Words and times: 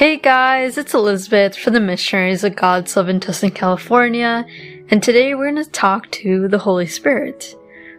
Hey 0.00 0.16
guys, 0.16 0.78
it's 0.78 0.94
Elizabeth 0.94 1.54
from 1.54 1.74
the 1.74 1.78
Missionaries 1.80 2.42
of 2.42 2.56
God's 2.56 2.96
Love 2.96 3.10
in 3.10 3.20
Tustin, 3.20 3.54
California, 3.54 4.46
and 4.88 5.02
today 5.02 5.34
we're 5.34 5.52
going 5.52 5.62
to 5.62 5.70
talk 5.70 6.10
to 6.12 6.48
the 6.48 6.60
Holy 6.60 6.86
Spirit, 6.86 7.54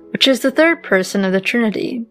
which 0.10 0.28
is 0.28 0.40
the 0.40 0.50
third 0.50 0.82
person 0.82 1.24
of 1.24 1.32
the 1.32 1.40
Trinity. 1.40 2.08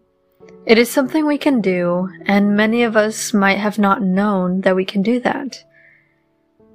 It 0.65 0.77
is 0.77 0.89
something 0.89 1.25
we 1.25 1.37
can 1.37 1.59
do, 1.59 2.07
and 2.25 2.55
many 2.55 2.83
of 2.83 2.95
us 2.95 3.33
might 3.33 3.57
have 3.57 3.77
not 3.77 4.01
known 4.01 4.61
that 4.61 4.77
we 4.77 4.85
can 4.85 5.01
do 5.01 5.19
that. 5.19 5.61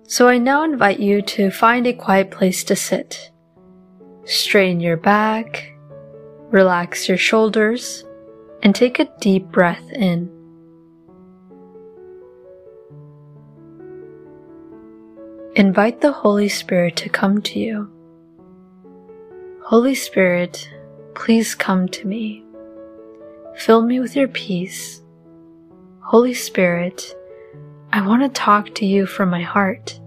So 0.02 0.28
I 0.28 0.36
now 0.36 0.62
invite 0.62 1.00
you 1.00 1.22
to 1.22 1.50
find 1.50 1.86
a 1.86 1.94
quiet 1.94 2.30
place 2.30 2.64
to 2.64 2.76
sit. 2.76 3.30
Straighten 4.26 4.80
your 4.80 4.98
back, 4.98 5.72
relax 6.50 7.08
your 7.08 7.16
shoulders, 7.16 8.04
and 8.62 8.74
take 8.74 8.98
a 8.98 9.08
deep 9.20 9.46
breath 9.46 9.90
in. 9.90 10.35
Invite 15.56 16.02
the 16.02 16.12
Holy 16.12 16.50
Spirit 16.50 16.96
to 16.96 17.08
come 17.08 17.40
to 17.40 17.58
you. 17.58 17.90
Holy 19.64 19.94
Spirit, 19.94 20.68
please 21.14 21.54
come 21.54 21.88
to 21.88 22.06
me. 22.06 22.44
Fill 23.56 23.80
me 23.80 23.98
with 23.98 24.14
your 24.14 24.28
peace. 24.28 25.00
Holy 26.00 26.34
Spirit, 26.34 27.16
I 27.90 28.06
want 28.06 28.22
to 28.22 28.28
talk 28.28 28.74
to 28.74 28.84
you 28.84 29.06
from 29.06 29.30
my 29.30 29.40
heart, 29.40 29.98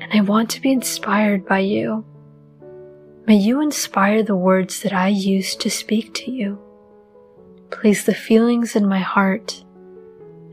and 0.00 0.10
I 0.10 0.22
want 0.22 0.48
to 0.52 0.62
be 0.62 0.72
inspired 0.72 1.44
by 1.44 1.58
you. 1.58 2.02
May 3.26 3.36
you 3.36 3.60
inspire 3.60 4.22
the 4.22 4.34
words 4.34 4.80
that 4.80 4.94
I 4.94 5.08
use 5.08 5.54
to 5.56 5.68
speak 5.70 6.14
to 6.14 6.30
you. 6.30 6.58
Place 7.70 8.06
the 8.06 8.14
feelings 8.14 8.76
in 8.76 8.88
my 8.88 9.00
heart, 9.00 9.62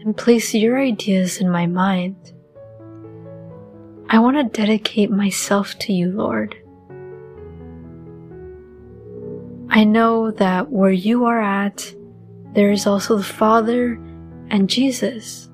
and 0.02 0.17
place 0.17 0.53
your 0.53 0.77
ideas 0.77 1.38
in 1.38 1.50
my 1.50 1.66
mind. 1.66 2.34
I 4.14 4.19
want 4.19 4.38
to 4.38 4.44
dedicate 4.44 5.09
myself 5.09 5.73
to 5.80 5.92
you, 5.92 6.11
Lord. 6.11 6.56
I 9.70 9.86
know 9.86 10.30
that 10.30 10.70
where 10.70 10.92
you 10.92 11.25
are 11.25 11.42
at, 11.42 11.92
there 12.53 12.70
is 12.70 12.86
also 12.86 13.17
the 13.17 13.23
Father 13.23 13.94
and 14.52 14.70
Jesus. 14.70 15.50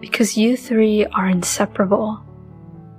Because 0.00 0.38
you 0.38 0.56
three 0.56 1.04
are 1.04 1.28
inseparable. 1.28 2.18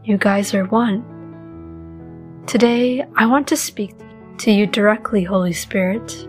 You 0.04 0.20
guys 0.20 0.54
are 0.54 0.66
one. 0.66 2.44
Today, 2.46 3.04
I 3.16 3.26
want 3.26 3.48
to 3.48 3.58
speak 3.58 3.96
to 4.38 4.52
you 4.52 4.68
directly, 4.68 5.24
Holy 5.24 5.54
Spirit. 5.54 6.28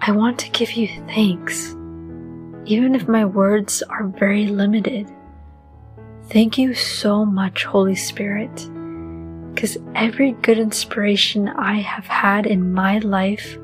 I 0.00 0.12
want 0.12 0.38
to 0.38 0.50
give 0.50 0.72
you 0.72 0.88
thanks, 1.08 1.76
even 2.64 2.94
if 2.94 3.06
my 3.06 3.26
words 3.26 3.82
are 3.82 4.06
very 4.06 4.46
limited. 4.46 5.12
Thank 6.30 6.58
you 6.58 6.74
so 6.74 7.24
much, 7.24 7.64
Holy 7.64 7.94
Spirit, 7.94 8.54
because 9.54 9.76
every 9.94 10.32
good 10.32 10.58
inspiration 10.58 11.48
I 11.48 11.80
have 11.80 12.06
had 12.06 12.46
in 12.46 12.72
my 12.72 12.98
life 12.98 13.58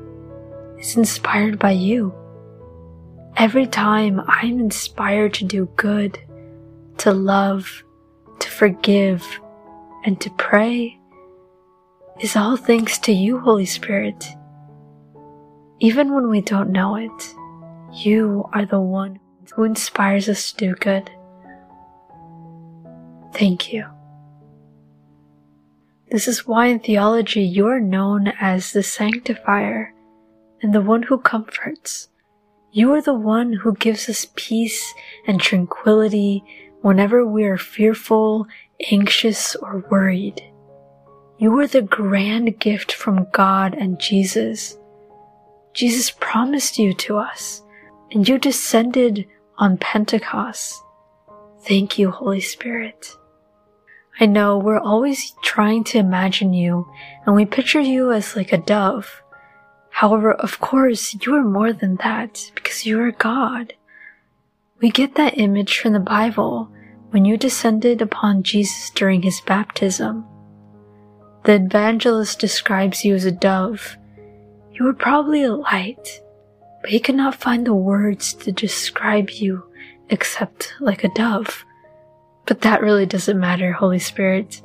is 0.77 0.95
inspired 0.95 1.57
by 1.57 1.71
you. 1.71 2.13
Every 3.35 3.65
time 3.65 4.21
I'm 4.27 4.59
inspired 4.59 5.33
to 5.35 5.45
do 5.45 5.69
good, 5.75 6.19
to 6.99 7.11
love, 7.11 7.83
to 8.39 8.49
forgive, 8.49 9.25
and 10.05 10.21
to 10.21 10.29
pray, 10.31 10.99
is 12.19 12.35
all 12.35 12.57
thanks 12.57 12.99
to 12.99 13.11
you, 13.11 13.39
Holy 13.39 13.65
Spirit. 13.65 14.23
Even 15.79 16.13
when 16.13 16.29
we 16.29 16.41
don't 16.41 16.69
know 16.69 16.95
it, 16.95 17.35
you 17.91 18.47
are 18.53 18.65
the 18.65 18.79
one 18.79 19.19
who 19.55 19.63
inspires 19.63 20.29
us 20.29 20.51
to 20.51 20.57
do 20.67 20.75
good. 20.75 21.09
Thank 23.41 23.73
you. 23.73 23.87
This 26.11 26.27
is 26.27 26.45
why 26.45 26.67
in 26.67 26.77
theology 26.77 27.41
you 27.41 27.65
are 27.65 27.79
known 27.79 28.27
as 28.39 28.71
the 28.71 28.83
sanctifier 28.83 29.95
and 30.61 30.75
the 30.75 30.81
one 30.81 31.01
who 31.01 31.17
comforts. 31.17 32.09
You 32.71 32.93
are 32.93 33.01
the 33.01 33.15
one 33.15 33.51
who 33.51 33.73
gives 33.73 34.07
us 34.09 34.27
peace 34.35 34.93
and 35.25 35.41
tranquility 35.41 36.43
whenever 36.81 37.25
we 37.25 37.45
are 37.45 37.57
fearful, 37.57 38.45
anxious, 38.91 39.55
or 39.55 39.87
worried. 39.89 40.43
You 41.39 41.57
are 41.57 41.67
the 41.67 41.81
grand 41.81 42.59
gift 42.59 42.91
from 42.91 43.25
God 43.31 43.73
and 43.73 43.99
Jesus. 43.99 44.77
Jesus 45.73 46.11
promised 46.11 46.77
you 46.77 46.93
to 46.93 47.17
us, 47.17 47.63
and 48.11 48.29
you 48.29 48.37
descended 48.37 49.25
on 49.57 49.79
Pentecost. 49.79 50.83
Thank 51.63 51.97
you, 51.97 52.11
Holy 52.11 52.41
Spirit. 52.41 53.17
I 54.21 54.27
know 54.27 54.59
we're 54.59 54.77
always 54.77 55.33
trying 55.41 55.83
to 55.85 55.97
imagine 55.97 56.53
you 56.53 56.87
and 57.25 57.35
we 57.35 57.43
picture 57.43 57.81
you 57.81 58.11
as 58.11 58.35
like 58.35 58.53
a 58.53 58.59
dove. 58.59 59.23
However, 59.89 60.31
of 60.33 60.59
course, 60.59 61.15
you 61.19 61.33
are 61.33 61.43
more 61.43 61.73
than 61.73 61.95
that 62.03 62.51
because 62.53 62.85
you 62.85 63.01
are 63.01 63.11
God. 63.11 63.73
We 64.79 64.91
get 64.91 65.15
that 65.15 65.39
image 65.39 65.79
from 65.79 65.93
the 65.93 65.99
Bible 65.99 66.71
when 67.09 67.25
you 67.25 67.35
descended 67.35 67.99
upon 67.99 68.43
Jesus 68.43 68.91
during 68.91 69.23
his 69.23 69.41
baptism. 69.41 70.23
The 71.45 71.55
evangelist 71.55 72.39
describes 72.39 73.03
you 73.03 73.15
as 73.15 73.25
a 73.25 73.31
dove. 73.31 73.97
You 74.71 74.85
were 74.85 74.93
probably 74.93 75.41
a 75.41 75.55
light, 75.55 76.21
but 76.81 76.91
he 76.91 76.99
could 76.99 77.15
not 77.15 77.33
find 77.33 77.65
the 77.65 77.73
words 77.73 78.35
to 78.35 78.51
describe 78.51 79.31
you 79.31 79.63
except 80.09 80.75
like 80.79 81.03
a 81.03 81.09
dove. 81.09 81.65
But 82.45 82.61
that 82.61 82.81
really 82.81 83.05
doesn't 83.05 83.39
matter, 83.39 83.71
Holy 83.71 83.99
Spirit, 83.99 84.61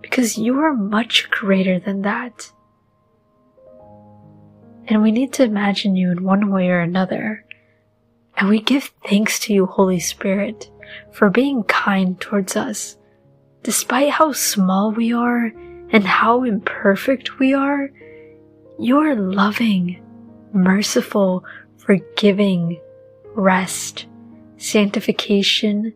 because 0.00 0.38
you 0.38 0.58
are 0.60 0.74
much 0.74 1.30
greater 1.30 1.78
than 1.78 2.02
that. 2.02 2.50
And 4.86 5.02
we 5.02 5.12
need 5.12 5.34
to 5.34 5.44
imagine 5.44 5.96
you 5.96 6.10
in 6.10 6.24
one 6.24 6.50
way 6.50 6.68
or 6.68 6.80
another. 6.80 7.44
And 8.36 8.48
we 8.48 8.60
give 8.60 8.92
thanks 9.06 9.38
to 9.40 9.52
you, 9.52 9.66
Holy 9.66 10.00
Spirit, 10.00 10.70
for 11.12 11.28
being 11.28 11.62
kind 11.64 12.18
towards 12.20 12.56
us. 12.56 12.96
Despite 13.62 14.10
how 14.10 14.32
small 14.32 14.92
we 14.92 15.12
are 15.12 15.52
and 15.90 16.04
how 16.04 16.44
imperfect 16.44 17.38
we 17.38 17.52
are, 17.52 17.90
you 18.78 18.98
are 18.98 19.14
loving, 19.14 20.00
merciful, 20.52 21.44
forgiving, 21.76 22.80
rest, 23.34 24.06
sanctification, 24.56 25.92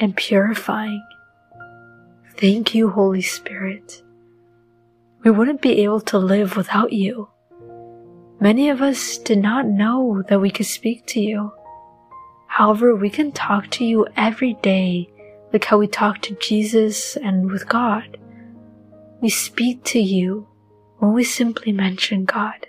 and 0.00 0.16
purifying. 0.16 1.06
Thank 2.38 2.74
you, 2.74 2.88
Holy 2.88 3.20
Spirit. 3.20 4.02
We 5.22 5.30
wouldn't 5.30 5.60
be 5.60 5.82
able 5.82 6.00
to 6.00 6.18
live 6.18 6.56
without 6.56 6.92
you. 6.92 7.28
Many 8.40 8.70
of 8.70 8.80
us 8.80 9.18
did 9.18 9.38
not 9.38 9.66
know 9.66 10.24
that 10.28 10.40
we 10.40 10.50
could 10.50 10.66
speak 10.66 11.04
to 11.08 11.20
you. 11.20 11.52
However, 12.46 12.96
we 12.96 13.10
can 13.10 13.30
talk 13.30 13.68
to 13.72 13.84
you 13.84 14.06
every 14.16 14.54
day, 14.54 15.10
like 15.52 15.66
how 15.66 15.76
we 15.76 15.86
talk 15.86 16.22
to 16.22 16.34
Jesus 16.36 17.16
and 17.16 17.50
with 17.50 17.68
God. 17.68 18.16
We 19.20 19.28
speak 19.28 19.84
to 19.84 20.00
you 20.00 20.48
when 20.98 21.12
we 21.12 21.22
simply 21.22 21.72
mention 21.72 22.24
God. 22.24 22.66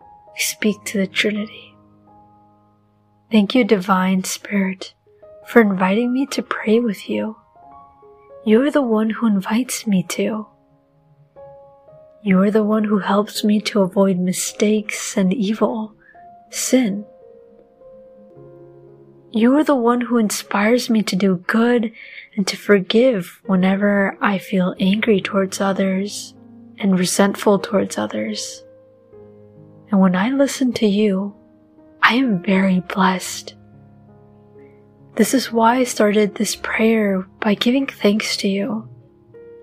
We 0.00 0.40
speak 0.40 0.82
to 0.86 0.98
the 0.98 1.06
Trinity. 1.06 1.76
Thank 3.30 3.54
you, 3.54 3.64
Divine 3.64 4.24
Spirit 4.24 4.94
for 5.50 5.60
inviting 5.60 6.12
me 6.12 6.26
to 6.26 6.42
pray 6.44 6.78
with 6.78 7.10
you. 7.10 7.36
You 8.44 8.62
are 8.62 8.70
the 8.70 8.82
one 8.82 9.10
who 9.10 9.26
invites 9.26 9.84
me 9.84 10.04
to. 10.04 10.46
You 12.22 12.40
are 12.42 12.52
the 12.52 12.62
one 12.62 12.84
who 12.84 12.98
helps 12.98 13.42
me 13.42 13.60
to 13.62 13.80
avoid 13.80 14.16
mistakes 14.16 15.16
and 15.16 15.34
evil, 15.34 15.92
sin. 16.50 17.04
You 19.32 19.56
are 19.56 19.64
the 19.64 19.74
one 19.74 20.02
who 20.02 20.18
inspires 20.18 20.88
me 20.88 21.02
to 21.02 21.16
do 21.16 21.42
good 21.48 21.90
and 22.36 22.46
to 22.46 22.56
forgive 22.56 23.40
whenever 23.44 24.16
I 24.20 24.38
feel 24.38 24.76
angry 24.78 25.20
towards 25.20 25.60
others 25.60 26.32
and 26.78 26.96
resentful 26.96 27.58
towards 27.58 27.98
others. 27.98 28.62
And 29.90 29.98
when 29.98 30.14
I 30.14 30.30
listen 30.30 30.72
to 30.74 30.86
you, 30.86 31.34
I 32.00 32.14
am 32.14 32.40
very 32.40 32.78
blessed. 32.78 33.56
This 35.16 35.34
is 35.34 35.52
why 35.52 35.76
I 35.76 35.84
started 35.84 36.34
this 36.34 36.56
prayer 36.56 37.26
by 37.40 37.54
giving 37.54 37.86
thanks 37.86 38.36
to 38.38 38.48
you. 38.48 38.88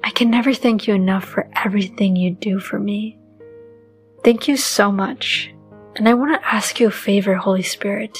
I 0.04 0.12
can 0.12 0.30
never 0.30 0.54
thank 0.54 0.88
you 0.88 0.94
enough 0.94 1.26
for 1.26 1.50
everything 1.56 2.16
you 2.16 2.32
do 2.32 2.60
for 2.60 2.80
me. 2.80 3.18
Thank 4.24 4.48
you 4.48 4.58
so 4.58 4.92
much. 4.92 5.54
And 5.96 6.08
I 6.08 6.14
want 6.14 6.40
to 6.40 6.48
ask 6.48 6.80
you 6.80 6.88
a 6.88 6.92
favor, 6.92 7.36
Holy 7.36 7.64
Spirit. 7.64 8.18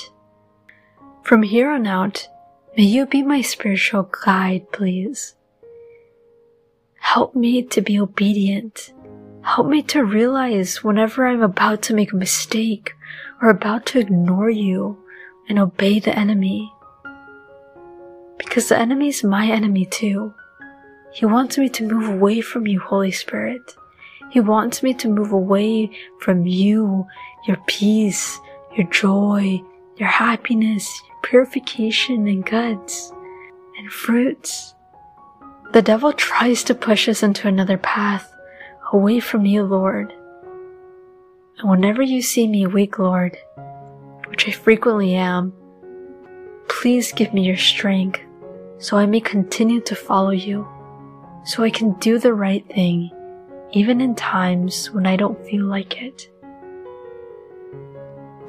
From 1.24 1.44
here 1.44 1.70
on 1.70 1.86
out, 1.86 2.28
may 2.76 2.84
you 2.84 3.06
be 3.06 3.22
my 3.22 3.42
spiritual 3.42 4.04
guide, 4.04 4.72
please. 4.72 5.36
Help 6.96 7.36
me 7.36 7.62
to 7.64 7.82
be 7.82 8.00
obedient. 8.00 8.94
Help 9.44 9.68
me 9.68 9.82
to 9.84 10.04
realize 10.04 10.84
whenever 10.84 11.28
I'm 11.28 11.42
about 11.42 11.82
to 11.84 11.94
make 11.94 12.12
a 12.12 12.18
mistake 12.18 12.94
or 13.42 13.50
about 13.50 13.86
to 13.88 14.00
ignore 14.00 14.50
you 14.50 14.98
and 15.48 15.60
obey 15.60 16.00
the 16.00 16.18
enemy. 16.18 16.74
Because 18.38 18.70
the 18.70 18.78
enemy 18.78 19.10
is 19.10 19.24
my 19.24 19.48
enemy 19.48 19.86
too. 19.86 20.34
He 21.12 21.26
wants 21.26 21.58
me 21.58 21.70
to 21.70 21.88
move 21.88 22.10
away 22.10 22.42
from 22.42 22.68
you, 22.68 22.80
Holy 22.80 23.12
Spirit. 23.12 23.76
He 24.30 24.40
wants 24.40 24.84
me 24.84 24.94
to 24.96 25.08
move 25.08 25.32
away 25.32 25.90
from 26.20 26.46
you, 26.46 27.08
your 27.48 27.58
peace, 27.66 28.40
your 28.76 28.88
joy, 28.88 29.62
your 29.98 30.10
happiness, 30.10 31.02
your 31.08 31.18
purification 31.24 32.28
and 32.28 32.46
goods 32.46 33.12
and 33.78 33.92
fruits. 33.92 34.76
The 35.74 35.82
devil 35.82 36.14
tries 36.14 36.64
to 36.66 36.76
push 36.76 37.10
us 37.10 37.24
into 37.24 37.48
another 37.48 37.78
path 37.78 38.32
away 38.94 39.20
from 39.20 39.46
you, 39.46 39.64
Lord. 39.64 40.14
And 41.60 41.70
whenever 41.70 42.02
you 42.02 42.22
see 42.22 42.48
me 42.48 42.68
weak, 42.68 43.00
Lord, 43.00 43.38
which 44.28 44.48
I 44.48 44.52
frequently 44.52 45.16
am, 45.16 45.54
please 46.68 47.12
give 47.12 47.34
me 47.34 47.44
your 47.44 47.58
strength 47.58 48.22
so 48.80 48.98
I 48.98 49.06
may 49.06 49.20
continue 49.20 49.82
to 49.82 49.96
follow 49.96 50.32
you, 50.32 50.68
so 51.46 51.64
I 51.64 51.70
can 51.70 51.94
do 51.94 52.20
the 52.20 52.34
right 52.34 52.68
thing 52.68 53.12
even 53.72 54.00
in 54.02 54.16
times 54.16 54.92
when 54.92 55.06
I 55.06 55.16
don't 55.16 55.46
feel 55.46 55.66
like 55.66 56.02
it. 56.02 56.30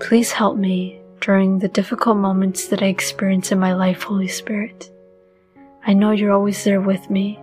Please 0.01 0.31
help 0.31 0.57
me 0.57 1.01
during 1.21 1.59
the 1.59 1.69
difficult 1.69 2.17
moments 2.17 2.69
that 2.69 2.83
I 2.83 2.87
experience 2.87 3.51
in 3.51 3.59
my 3.59 3.75
life, 3.75 4.05
Holy 4.05 4.29
Spirit. 4.29 4.91
I 5.85 5.93
know 5.93 6.13
you're 6.13 6.33
always 6.33 6.63
there 6.63 6.81
with 6.81 7.11
me, 7.11 7.41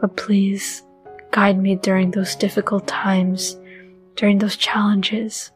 but 0.00 0.16
please 0.16 0.82
guide 1.30 1.58
me 1.58 1.76
during 1.76 2.10
those 2.10 2.36
difficult 2.36 2.86
times, 2.86 3.56
during 4.16 4.38
those 4.38 4.56
challenges, 4.56 5.50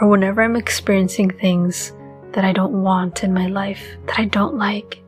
or 0.00 0.08
whenever 0.08 0.42
I'm 0.42 0.56
experiencing 0.56 1.30
things 1.30 1.92
that 2.32 2.44
I 2.44 2.52
don't 2.52 2.82
want 2.82 3.22
in 3.22 3.34
my 3.34 3.48
life, 3.48 3.84
that 4.06 4.18
I 4.18 4.24
don't 4.24 4.56
like. 4.56 5.02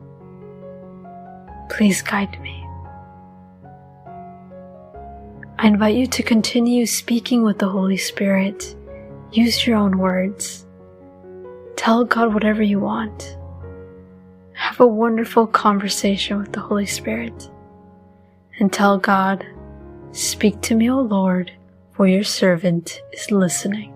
Please 1.73 2.03
guide 2.03 2.39
me. 2.43 2.67
I 5.59 5.69
invite 5.69 5.97
you 5.97 6.07
to 6.07 6.23
continue 6.23 6.85
speaking 6.85 7.43
with 7.45 7.59
the 7.59 7.69
Holy 7.69 7.97
Spirit. 7.97 8.77
Use 9.33 9.67
your 9.67 9.79
own 9.79 9.97
words. 9.97 10.67
Tell 11.77 12.05
God 12.05 12.35
whatever 12.35 12.63
you 12.63 12.79
want. 12.79 13.39
Have 14.53 14.81
a 14.81 14.87
wonderful 14.87 15.47
conversation 15.47 16.39
with 16.39 16.53
the 16.53 16.61
Holy 16.61 16.85
Spirit. 16.85 17.51
And 18.61 18.71
tell 18.71 18.99
God, 18.99 19.47
Speak 20.13 20.61
to 20.61 20.75
me, 20.75 20.91
O 20.91 21.01
Lord, 21.01 21.53
for 21.93 22.07
your 22.07 22.23
servant 22.23 23.01
is 23.15 23.31
listening. 23.31 23.95